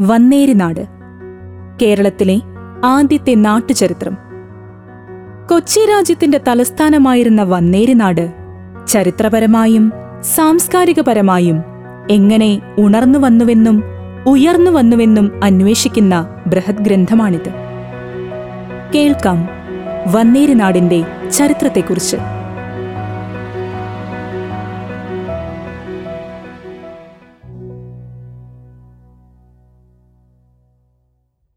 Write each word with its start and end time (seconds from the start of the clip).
വന്നേരിനാട്. 0.00 0.86
കേരളത്തിലെ 1.82 2.40
ആദ്യത്തെ 2.84 3.34
നാട്ടുചരിത്രം. 3.34 4.16
കൊച്ചി 5.50 5.80
രാജ്യത്തിന്റെ 5.80 6.40
തലസ്ഥാനമായിരുന്ന 6.48 7.42
വന്നേരിനാട് 7.42 8.32
ചരിത്രപരമായും 8.86 9.92
സാംസ്കാരികപരമായും 10.20 11.62
എങ്ങനെ 12.10 12.60
ഉണർന്നു 12.78 13.18
വന്നുവെന്നും 13.18 13.82
ഉയർന്നു 14.26 14.70
വന്നുവെന്നും 14.70 15.44
അന്വേഷിക്കുന്ന 15.44 16.34
ബൃഹത് 16.46 16.82
ഗ്രന്ഥമാണിത്. 16.82 17.54
കേൾക്കാം 18.94 19.48
വന്നേരിനാടിന്റെ 20.12 21.04
ചരിത്രത്തെക്കുറിച്ച്. 21.30 22.16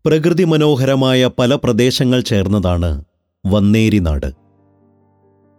പ്രകൃതി 0.08 0.44
മനോഹരമായ 0.44 1.30
പല 1.40 1.56
പ്രദേശങ്ങൾ 1.56 2.22
ചേർന്നതാണ് 2.22 3.04
വന്നേരി 3.46 4.00
നാട്. 4.00 4.32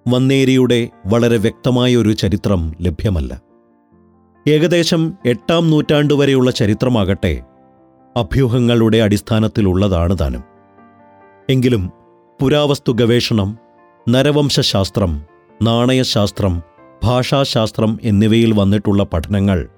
വന്നേരിയുടെ 0.09 0.89
വളരെ 1.06 1.37
വ്യക്തമായ 1.37 1.97
ഒരു 1.97 2.12
ചരിത്രം 2.12 2.75
ലഭ്യമല്ല. 2.80 3.42
ഏകദേശം 4.48 5.15
എട്ടാം 5.27 5.70
നൂറ്റാണ്ട് 5.70 6.15
വരെയുള്ള 6.15 6.51
ചരിത്രമാകട്ടെ 6.51 7.42
അഭ്യൂഹങ്ങളുടെ 8.16 8.98
അടിസ്ഥാനത്തിലുള്ളതാണ് 8.98 10.16
താനും. 10.20 10.45
എങ്കിലും 11.51 11.91
പുരാവസ്തു 12.41 12.92
ഗവേഷണം 12.92 13.59
നരവംശാസ്ത്രം 14.09 15.25
നാണയശാസ്ത്രം 15.62 16.62
ഭാഷാശാസ്ത്രം 17.05 17.98
എന്നിവയിൽ 18.03 18.53
വന്നിട്ടുള്ള 18.53 19.03
പഠനങ്ങൾ 19.03 19.69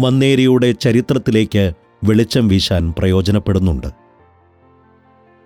വന്നേരിയുടെ 0.00 0.72
ചരിത്രത്തിലേക്ക് 0.72 1.72
വെളിച്ചം 2.04 2.48
വീശാൻ 2.48 2.94
പ്രയോജനപ്പെടുന്നുണ്ട്. 2.98 4.07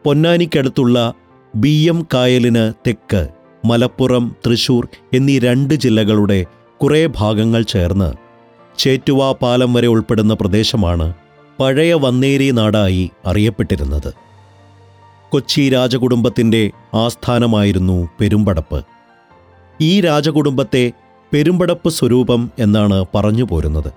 പൊന്നാനിക്കടുത്തുള്ള 0.05 1.15
ബി 1.57 1.89
എം 1.89 2.07
കായലിന് 2.15 2.73
തെക്ക് 2.87 3.29
മലപ്പുറം 3.65 4.37
തൃശൂർ 4.47 4.89
എന്നീ 5.13 5.39
രണ്ട് 5.39 5.75
ജില്ലകളുടെ 5.75 6.47
കുറേ 6.81 7.07
ഭാഗങ്ങൾ 7.07 7.63
ചേർന്ന് 7.63 8.13
ചേറ്റുവ 8.79 9.33
പാലം 9.33 9.73
വരെ 9.73 9.87
ഉൾപ്പെടുന്ന 9.87 10.35
പ്രദേശമാണ് 10.35 11.13
പഴയ 11.61 11.95
വന്നേരി 11.95 12.51
നാടായി 12.51 13.11
അറിയപ്പെട്ടിരുന്നത്. 13.27 14.15
കൊച്ചി 15.31 15.69
രാജകുടുംബത്തിന്റെ 15.69 16.71
ആസ്ഥാനമായിരുന്നു 16.95 18.09
പെരുമ്പടപ്പ്. 18.21 18.85
ഈ 19.81 20.01
രാജകുടുംബത്തെ 20.01 20.93
പെരുമ്പടപ്പ് 21.33 21.89
സ്വരൂപം 21.89 22.51
എന്നാണ് 22.59 23.05
പറഞ്ഞു 23.15 23.45
പോരുന്നത് 23.45 23.93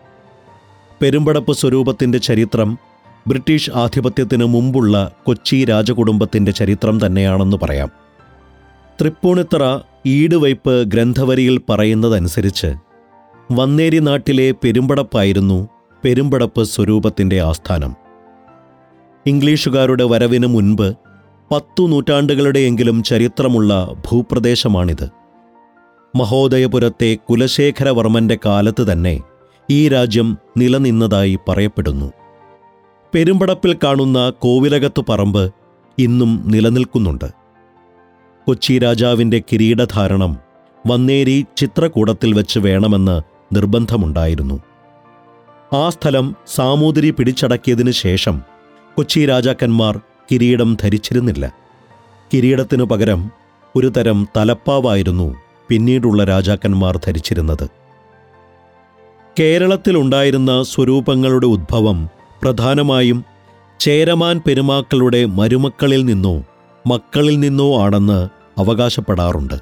പെരുമ്പടപ്പ് 1.02 1.54
സ്വരൂപത്തിന്റെ 1.54 2.18
ചരിത്രം 2.18 2.78
ബ്രിട്ടീഷ് 3.28 3.72
ആധിപത്യത്തിന് 3.76 4.46
മുമ്പുള്ള 4.46 5.12
കൊച്ചി 5.24 5.66
രാജകുടുംബത്തിന്റെ 5.66 6.52
ചരിത്രം 6.52 7.06
തന്നെയാണെന്ന് 7.06 7.58
പറയാം. 7.58 7.92
തൃപ്പൂണിത്തറ 9.02 9.80
ഈടുവയ്പ് 10.06 10.84
ഗ്രന്ഥവരിയിൽ 10.84 11.62
പറയുന്നതനുസരിച്ച് 11.70 12.76
വന്നേരി 13.52 14.00
നാട്ടിലെ 14.00 14.52
പെരുമ്പടപ്പായിരുന്നു 14.52 15.70
പെരുമ്പടപ്പ് 16.04 16.64
സ്വരൂപത്തിന്റെ 16.64 17.42
ആസ്ഥാനം. 17.42 17.96
ഇംഗ്ലീഷുകാരുടെ 19.26 20.04
വരവിന് 20.04 20.48
മുൻപ് 20.48 20.94
പത്തു 21.52 21.88
നൂറ്റാണ്ടുകളുടെയെങ്കിലും 21.88 23.04
ചരിത്രമുള്ള 23.04 23.96
ഭൂപ്രദേശമാണിത്. 24.12 25.10
മഹോദയപുരത്തെ 26.16 27.18
കുലശേഖരവർമ്മന്റെ 27.30 28.38
കാലത്ത് 28.46 28.92
തന്നെ 28.92 29.22
ഈ 29.70 29.90
രാജ്യം 29.90 30.38
നിലനിന്നതായി 30.58 31.40
പറയപ്പെടുന്നു. 31.50 32.12
പെരുമ്പടപ്പിൽ 33.16 33.78
കാണുന്ന 33.84 34.30
കോവിലകത്തു 34.30 35.06
പറമ്പ് 35.10 35.54
ഇന്നും 36.00 36.44
നിലനിൽക്കുന്നുണ്ട്. 36.46 37.26
കൊച്ചി 38.48 38.80
രാജാവിന്റെ 38.80 39.44
കിരീടധാരണം 39.52 40.38
വന്നേരി 40.88 41.46
ചിത്രകൂടത്തിൽ 41.58 42.34
വെച്ച് 42.34 42.60
വേണമെന്ന് 42.60 43.22
നിർബന്ധമുണ്ടായിരുന്നു. 43.56 44.60
ആ 45.74 45.90
സ്ഥലം 45.90 46.36
സാമൂതിരി 46.48 47.12
പിടിച്ചടക്കിയതിനു 47.12 47.92
ശേഷം 47.92 48.42
കൊച്ചി 48.96 49.26
രാജാക്കന്മാർ 49.26 50.02
കിരീടം 50.32 50.78
ധരിച്ചിരുന്നില്ല. 50.82 51.56
കിരീടത്തിനു 52.34 52.84
പകരം 52.84 53.32
ഒരു 53.76 53.88
തരം 53.88 54.28
തലപ്പാവായിരുന്നു 54.38 55.36
പിന്നീടുള്ള 55.68 56.24
രാജാക്കന്മാർ 56.24 56.98
ധരിച്ചിരുന്നത്. 56.98 57.70
കേരളത്തിലുണ്ടായിരുന്ന 59.40 60.64
സ്വരൂപങ്ങളുടെ 60.64 61.46
ഉദ്ഭവം 61.46 62.25
പ്രധാനമായും 62.46 63.26
ചേരമാൻ 63.80 64.42
പെരുമാക്കളുടെ 64.48 65.26
മരുമക്കളിൽ 65.26 66.06
നിന്നോ 66.06 66.44
മക്കളിൽ 66.88 67.40
നിന്നോ 67.40 67.82
ആണെന്ന് 67.82 68.30
അവകാശപ്പെടാറുണ്ട്. 68.58 69.54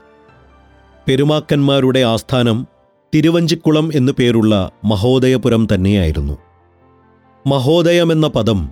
പെരുമാക്കന്മാരുടെ 1.08 2.00
ആസ്ഥാനം 2.00 2.68
തിരുവഞ്ചിക്കുളം 3.16 3.92
എന്നു 3.94 4.12
പേരുള്ള 4.20 4.72
മഹോദയപുരം 4.86 5.68
തന്നെയായിരുന്നു. 5.74 6.38
മഹോദയമെന്ന 7.48 8.28
പദം 8.28 8.72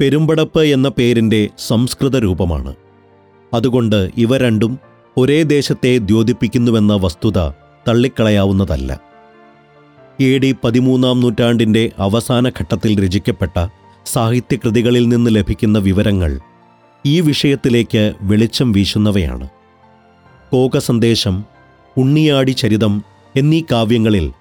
പെരുമ്പടപ്പ് 0.00 0.62
എന്ന 0.62 0.88
പേരിന്റെ 0.88 1.48
സംസ്കൃത 1.58 2.16
രൂപമാണ്. 2.16 2.74
അതുകൊണ്ട് 3.54 4.10
ഇവ 4.16 4.36
രണ്ടും 4.36 4.78
ഒരേ 5.16 5.42
ദേശത്തെ 5.42 5.98
ദ്യോതിപ്പിക്കുന്നുവെന്ന 5.98 6.94
വസ്തുത 6.94 7.38
തള്ളിക്കളയാവുന്നതല്ല. 7.88 9.15
എ 10.20 10.38
ഡി 10.38 10.54
പതിമൂന്നാം 10.64 11.20
നൂറ്റാണ്ടിന്റെ 11.20 11.92
അവസാന 11.98 12.48
ഘട്ടത്തിൽ 12.48 13.04
രചിക്കപ്പെട്ട 13.04 13.68
സാഹിത്യകൃതികളിൽ 14.06 15.08
നിന്ന് 15.08 15.34
ലഭിക്കുന്ന 15.34 15.78
വിവരങ്ങൾ 15.78 16.40
ഈ 17.06 17.20
വിഷയത്തിലേക്ക് 17.20 18.14
വെളിച്ചം 18.20 18.72
വീശുന്നവയാണ്. 18.72 19.48
കോകസന്ദേശം 20.52 21.44
ഉണ്ണിയാടി 21.96 22.50
ചരിതം 22.50 23.04
എന്നീ 23.36 23.62
കാവ്യങ്ങളിൽ 23.72 24.32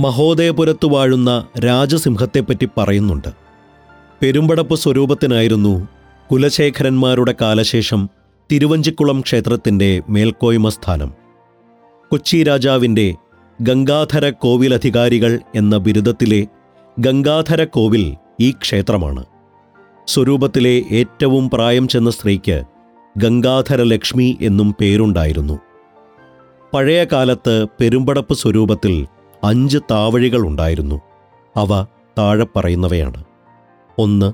മഹോദയപുരത്തു 0.00 0.86
വാഴുന്ന 0.86 1.46
രാജസിംഹത്തെപ്പറ്റി 1.58 2.68
പറയുന്നുണ്ട്. 2.78 3.28
പെരുമ്പടപ്പ് 4.22 4.74
സ്വരൂപത്തിനായിരുന്നു 4.74 5.88
കുലശേഖരന്മാരുടെ 6.32 7.34
കാലശേഷം 7.40 8.10
തിരുവഞ്ചിക്കുളം 8.52 9.20
ക്ഷേത്രത്തിന്റെ 9.20 10.02
മേൽക്കോയ്മ 10.08 10.68
സ്ഥാനം. 10.68 11.12
കൊച്ചി 12.10 12.42
രാജാവിന്റെ 12.42 13.14
ഗംഗാധര 13.60 14.30
കോവിലധികാരികൾ 14.30 15.40
എന്ന 15.54 15.78
ബിരുദത്തിലെ 15.78 16.46
ഗംഗാധര 16.98 17.64
കോവിൽ 17.64 18.16
ഈ 18.40 18.50
ക്ഷേത്രമാണ്. 18.50 19.24
സ്വരൂപത്തിലെ 20.06 20.82
ഏറ്റവും 20.90 21.50
പ്രായം 21.50 21.88
ചെന്ന 21.88 22.10
സ്ത്രീക്ക് 22.10 22.62
ഗംഗാധര 23.16 23.82
ലക്ഷ്മി 23.82 24.38
എന്നും 24.40 24.74
പേരുണ്ടായിരുന്നു. 24.80 25.58
പഴയ 26.74 27.04
കാലത്ത് 27.04 27.66
പെരുമ്പടപ്പ് 27.80 28.34
സ്വരൂപത്തിൽ 28.34 29.06
അഞ്ച് 29.44 29.78
താവഴികൾ 29.90 30.46
ഉണ്ടായിരുന്നു. 30.46 31.00
അവ 31.56 31.86
താഴെ 32.18 32.46
പറയുന്നവയാണ്. 32.56 33.24
ഒന്ന് 33.98 34.32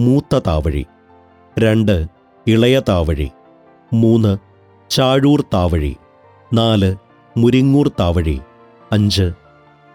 മൂത്ത 0.00 0.38
താവഴി. 0.38 0.86
രണ്ട് 1.58 2.06
ഇളയ 2.46 2.80
താവഴി. 2.88 3.30
മൂന്ന് 3.92 4.38
ചാഴൂർ 4.90 5.40
താവഴി. 5.40 5.96
നാല് 6.54 7.07
മുരിങ്ങൂർ 7.40 7.88
താവഴി. 8.00 8.40
അഞ്ച് 8.92 9.32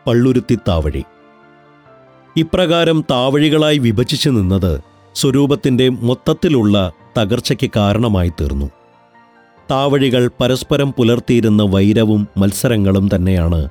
പള്ളുരുത്തി 0.08 0.56
താവഴി. 0.56 1.04
ഇപ്രകാരം 2.38 3.06
താവഴികളായി 3.12 3.78
വിഭജിച്ചു 3.78 4.30
നിന്നത് 4.30 4.82
സ്വരൂപത്തിന്റെ 5.16 5.90
മൊത്തത്തിലുള്ള 5.90 6.92
തകർച്ചയ്ക്ക് 7.18 7.70
കാരണമായി 7.76 8.30
തീർന്നു. 8.30 8.70
താവഴികൾ 9.72 10.32
പരസ്പരം 10.42 10.94
പുലർത്തിയിരുന്ന 10.98 11.64
വൈരവും 11.64 12.28
മത്സരങ്ങളും 12.38 13.10
തന്നെയാണ് 13.16 13.70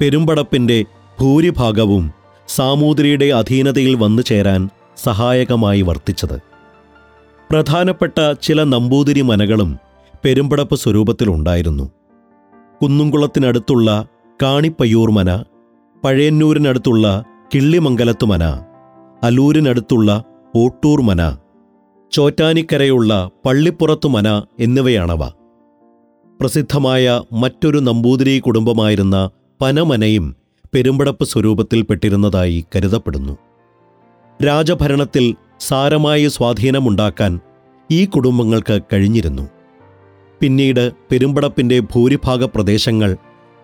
പെരുമ്പടപ്പിന്റെ 0.00 0.84
ഭൂരിഭാഗവും 1.20 2.12
സാമൂതിരിയുടെ 2.48 3.24
അധീനതയിൽ 3.24 3.94
വന്നു 3.94 4.22
ചേരാൻ 4.22 4.68
സഹായകമായി 5.04 5.82
വർത്തിച്ചത്. 5.82 6.36
പ്രധാനപ്പെട്ട 7.50 8.32
ചില 8.42 8.62
നമ്പൂതിരി 8.64 9.20
മനകളും 9.20 9.78
പെരുമ്പടപ്പ് 10.24 10.74
സ്വരൂപത്തിലുണ്ടായിരുന്നു. 10.74 11.90
കുന്നുംകുളത്തിനടുത്തുള്ള 12.82 14.06
കാണിപ്പയ്യൂർ 14.42 15.10
മന 15.10 15.44
പഴയന്നൂരിനടുത്തുള്ള 16.04 17.24
കിള്ളിമംഗലത്തു 17.54 18.26
മന 18.26 18.44
അലൂരിനടുത്തുള്ള 19.22 20.24
ഓട്ടൂർ 20.56 21.00
മന 21.00 21.36
ചോറ്റാനിക്കരയുള്ള 22.12 23.30
പള്ളിപ്പുറത്തു 23.46 24.08
മന 24.08 24.42
എന്നിവയാണവ. 24.60 25.28
പ്രസിദ്ധമായ 26.40 27.22
മറ്റൊരു 27.32 27.78
നമ്പൂതിരി 27.78 28.38
കുടുംബമായിരുന്ന 28.38 29.30
പനമനയും 29.62 30.36
പെരുമ്പടപ്പ് 30.74 31.24
സ്വരൂപത്തിൽപ്പെട്ടിരുന്നതായി 31.24 32.64
കരുതപ്പെടുന്നു. 32.76 33.34
രാജഭരണത്തിൽ 34.44 35.34
സാരമായ 35.60 36.28
സ്വാധീനമുണ്ടാക്കാൻ 36.28 37.40
ഈ 37.90 38.04
കുടുംബങ്ങൾക്ക് 38.04 38.80
കഴിഞ്ഞിരുന്നു. 38.92 39.42
പിന്നീട് 40.44 40.92
പെരുമ്പടപ്പിന്റെ 41.10 41.80
ഭൂരിഭാഗ 41.80 42.44
പ്രദേശങ്ങൾ 42.44 43.16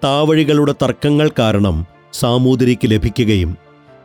താവഴികളുടെ 0.04 0.74
തർക്കങ്ങൾ 0.82 1.30
കാരണം 1.38 1.86
സാമൂതിരിക്ക് 2.12 2.90
ലഭിക്കുകയും 2.90 3.56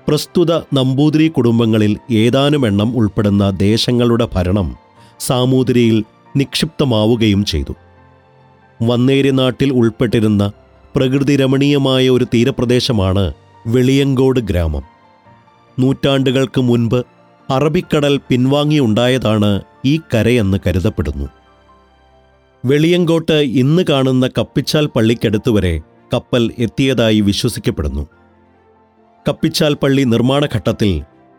പ്രസ്തുത 0.07 0.57
നമ്പൂതിരി 0.73 1.27
കുടുംബങ്ങളിൽ 1.27 1.97
ഏതാനും 2.11 2.65
എണ്ണം 2.67 2.97
ഉൾപ്പെടുന്ന 2.97 3.49
ദേശങ്ങളുടെ 3.49 4.27
ഭരണം 4.35 4.75
സാമൂതിരിയിൽ 5.19 6.03
നിക്ഷിപ്തമാവുകയും 6.37 7.45
ചെയ്തു. 7.45 7.75
വന്നേരി 8.83 9.31
നാട്ടിൽ 9.31 9.73
ഉൾപ്പെട്ടിരുന്ന 9.73 10.51
പ്രകൃതി 10.95 11.37
രമണീയമായ 11.37 12.09
ഒരു 12.09 12.25
തീരപ്രദേശമാണ് 12.33 13.33
വെളിയങ്കോട് 13.67 14.39
ഗ്രാമം. 14.39 14.83
നൂറ്റാണ്ടുകൾക്ക് 15.79 16.61
മുൻപ് 16.61 17.05
അറബിക്കടൽ 17.49 18.19
പിൻവാങ്ങിയുണ്ടായതാണ് 18.29 19.61
ഈ 19.85 19.99
കരയെന്ന് 20.13 20.57
കരുതപ്പെടുന്നു. 20.67 21.44
വെളിയങ്കോട്ട് 22.65 23.35
ഇന്ന് 23.61 23.83
കാണുന്ന 23.89 24.25
കപ്പിച്ചാൽ 24.27 24.85
പള്ളിക്കടുത്ത് 24.95 25.49
വരെ 25.49 25.73
കപ്പൽ 26.13 26.43
എത്തിയതായി 26.59 27.19
വിശ്വസിക്കപ്പെടുന്നു. 27.19 28.03
കപ്പിച്ചാൽ 29.25 29.73
പള്ളി 29.73 30.03
നിർമ്മാണഘട്ടത്തിൽ 30.03 30.91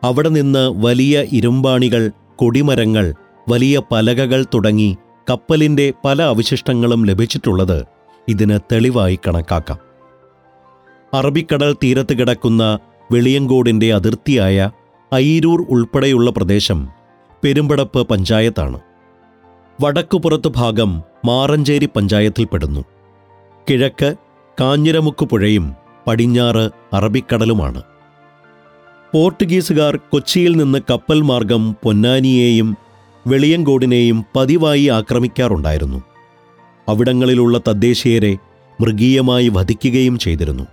അവിടെ 0.04 0.28
നിന്ന് 0.28 0.64
വലിയ 0.86 1.24
ഇരുമ്പാണികൾ 1.32 2.10
കൊടിമരങ്ങൾ 2.36 3.06
വലിയ 3.48 3.76
പലകകൾ 3.92 4.40
തുടങ്ങി 4.54 4.96
കപ്പലിന്റെ 5.30 5.92
പല 6.04 6.22
അവശിഷ്ടങ്ങളും 6.22 7.06
ലഭിച്ചിട്ടുള്ളത് 7.06 7.78
ഇതിന് 8.28 8.58
തെളിവായി 8.72 9.18
കണക്കാക്കാം. 9.28 9.78
അറബിക്കടൽ 11.14 11.72
തീരത്ത് 11.82 12.14
കിടക്കുന്ന 12.18 12.78
വെളിയങ്കോടിന്റെ 13.12 13.88
അതിർത്തിയായ 13.94 14.70
അയിരൂർ 15.12 15.66
ഉൾപ്പെടെയുള്ള 15.70 16.30
പ്രദേശം 16.30 16.78
പെരുമ്പടപ്പ് 17.42 18.00
പഞ്ചായത്താണ്. 18.08 18.78
വടക്കുപുറത്ത് 19.80 20.52
ഭാഗം 20.56 21.02
മാറഞ്ചേരി 21.24 21.88
പഞ്ചായത്തിൽപ്പെടുന്നു 21.96 22.84
കിഴക്ക് 23.70 24.14
കാഞ്ഞിരമുക്ക് 24.60 25.24
പുഴയും 25.24 25.74
പടിഞ്ഞാറ് 26.06 26.70
അറബിക്കടലുമാണ്. 26.92 27.82
പോർട്ടുഗീസുകാർ 29.14 29.96
കൊച്ചിയിൽ 29.96 30.56
നിന്ന് 30.56 30.78
കപ്പൽ 30.90 31.22
മാർഗം 31.22 31.76
പൊന്നാനിയെയും 31.84 32.76
വെളിയങ്കോടിനെയും 33.26 34.24
പതിവായി 34.36 34.86
ആക്രമിക്കാറുണ്ടായിരുന്നു. 34.86 36.02
അവിടങ്ങളിലുള്ള 36.88 37.60
തദ്ദേശീയരെ 37.68 38.38
മൃഗീയമായി 38.80 39.48
വധിക്കുകയും 39.48 40.18
ചെയ്തിരുന്നു. 40.18 40.64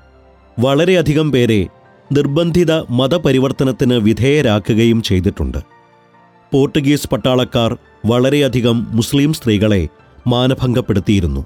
വളരെയധികം 0.59 1.31
പേരെ 1.31 1.67
നിർബന്ധിത 2.11 2.71
മതപരിവർത്തനത്തിന് 2.71 3.93
വിധേയരാക്കുകയും 3.93 5.01
ചെയ്തിട്ടുണ്ട്. 5.01 5.82
പോർട്ടുഗീസ് 6.53 7.09
പട്ടാളക്കാർ 7.09 7.77
വളരെയധികം 8.05 8.87
മുസ്ലിം 8.89 9.33
സ്ത്രീകളെ 9.33 9.87
മാനഭംഗപ്പെടുത്തിയിരുന്നു. 10.27 11.45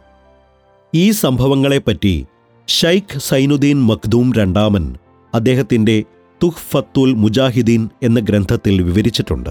ഈ 0.96 1.12
സംഭവങ്ങളെപ്പറ്റി 1.12 2.26
ഷൈഖ് 2.68 3.20
സൈനുദ്ദീൻ 3.20 3.82
മഖ്ദൂം 3.82 4.34
രണ്ടാമൻ 4.34 4.96
അദ്ദേഹത്തിന്റെ 5.34 6.04
തുഹ്ഫത്തുൽ 6.44 7.14
മുജാഹിദീൻ 7.14 7.90
എന്ന 8.04 8.20
ഗ്രന്ഥത്തിൽ 8.20 8.82
വിവരിച്ചിട്ടുണ്ട്. 8.82 9.50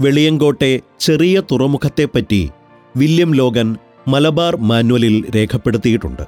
വെളിയങ്കോട്ടെ 0.00 0.80
ചെറിയ 1.00 1.42
തുറമുഖത്തെപ്പറ്റി 1.52 2.50
വില്യം 2.96 3.34
ലോഗൻ 3.34 3.76
മലബാർ 4.08 4.56
മാനുവലിൽ 4.56 5.24
രേഖപ്പെടുത്തിയിട്ടുണ്ട്. 5.36 6.22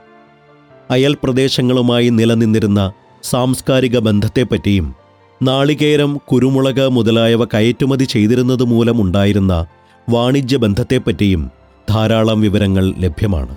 അയൽ 0.90 1.16
പ്രദേശങ്ങളുമായി 1.22 2.08
നിലനിന്നിരുന്ന 2.08 2.92
സാംസ്കാരിക 3.22 3.98
ബന്ധത്തെപ്പറ്റിയും 3.98 5.07
നാളികേരം 5.42 6.20
കുരുമുളക് 6.32 6.88
മുതലായവ 6.88 7.44
കയറ്റുമതി 7.44 8.04
ചെയ്തിരുന്നത് 8.04 8.62
മൂലമുണ്ടായിരുന്ന 8.62 9.66
വാണിജ്യ 10.10 10.56
ബന്ധത്തെപ്പറ്റിയും 10.56 11.50
ധാരാളം 11.90 12.40
വിവരങ്ങൾ 12.40 12.94
ലഭ്യമാണ്. 12.98 13.56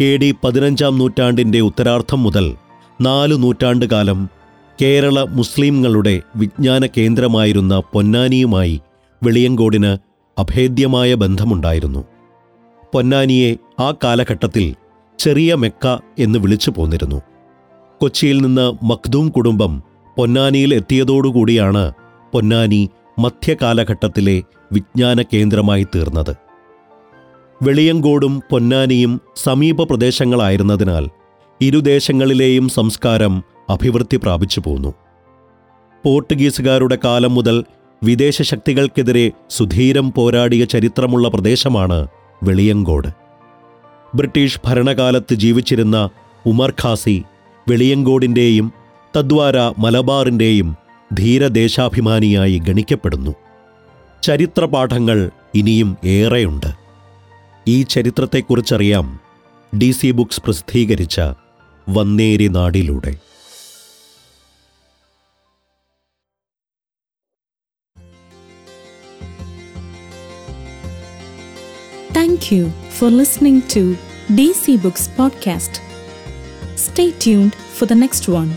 എ 0.00 0.16
ഡി 0.16 0.34
പതിനഞ്ചാം 0.44 0.98
നൂറ്റാണ്ടിന്റെ 0.98 1.60
ഉത്തരാർത്ഥം 1.60 2.22
മുതൽ 2.22 2.56
നാല് 3.00 3.32
നൂറ്റാണ്ട് 3.32 3.86
കാലം 3.86 4.28
കേരള 4.82 5.22
മുസ്ലിംകളുടെ 5.22 6.20
വിജ്ഞാന 6.36 6.86
കേന്ദ്രമായിരുന്ന 6.86 7.82
പൊന്നാനിയുമായി 7.92 8.80
വെളിയങ്കോടിന് 9.22 9.96
അഭേദ്യമായ 10.38 11.14
ബന്ധമുണ്ടായിരുന്നു. 11.14 12.04
പൊന്നാനിയെ 12.94 13.56
ആ 13.80 13.94
കാലഘട്ടത്തിൽ 14.04 14.74
ചെറിയ 15.18 15.54
മെക്ക 15.54 15.86
എന്ന് 16.18 16.38
വിളിച്ചു 16.38 16.72
പോന്നിരുന്നു. 16.76 17.22
കൊച്ചിയിൽ 18.00 18.38
നിന്ന് 18.38 18.84
മഖ്ദൂം 18.84 19.28
കുടുംബം 19.28 19.95
പൊന്നാനിയിൽ 20.16 20.74
എത്തിയതോടുകൂടിയാണ് 20.74 21.92
പൊന്നാനി 22.32 22.90
മധ്യകാലഘട്ടത്തിലെ 23.18 24.42
വിജ്ഞാന 24.72 25.22
കേന്ദ്രമായി 25.22 25.86
തീർന്നത്. 25.94 26.36
വെളിയങ്കോടും 27.62 28.42
പൊന്നാനിയും 28.50 29.20
സമീപ 29.36 29.82
പ്രദേശങ്ങളായിരുന്നതിനാൽ 29.82 31.08
ഇരുദേശങ്ങളിലെയും 31.60 32.68
സംസ്കാരം 32.68 33.44
അഭിവൃദ്ധി 33.70 34.16
പ്രാപിച്ചു 34.16 34.62
പോന്നു. 34.66 34.94
പോർട്ടുഗീസുകാരുടെ 36.04 36.98
കാലം 37.04 37.34
മുതൽ 37.34 37.64
വിദേശ 38.04 38.42
ശക്തികൾക്കെതിരെ 38.42 39.32
സുധീരം 39.50 40.12
പോരാടിയ 40.12 40.64
ചരിത്രമുള്ള 40.64 41.28
പ്രദേശമാണ് 41.28 42.08
വെളിയങ്കോട്. 42.42 43.08
ബ്രിട്ടീഷ് 44.14 44.60
ഭരണകാലത്ത് 44.64 45.34
ജീവിച്ചിരുന്ന 45.34 46.08
ഉമർ 46.46 46.72
ഖാസി 46.82 47.22
വെളിയങ്കോടിന്റെയും 47.68 48.85
തദ്വാര 49.16 49.58
മലബാറിന്റെയും 49.78 50.70
ധീരദേശാഭിമാനിയായി 51.10 52.58
ഗണിക്കപ്പെടുന്നു 52.58 53.32
ചരിത്രപാഠങ്ങൾ 54.22 55.18
ഇനിയും 55.54 55.90
ഏറെയുണ്ട് 56.14 56.70
ഈ 57.66 57.76
ചരിത്രത്തെക്കുറിച്ചറിയാം 57.82 59.06
ഡി 59.72 59.90
സി 59.92 60.10
ബുക്സ് 60.10 60.42
പ്രസിദ്ധീകരിച്ച 60.44 61.20
വന്നേരി 61.86 62.48
നാടിലൂടെ 62.48 63.14
Thank 72.16 72.44
for 72.50 72.64
for 72.90 73.08
to 73.10 73.56
to 73.68 73.82
DC 74.36 74.76
Books 74.82 75.08
Podcast. 75.10 75.74
Stay 76.76 77.12
tuned 77.14 77.54
for 77.54 77.86
the 77.86 77.94
next 77.94 78.28
one. 78.30 78.50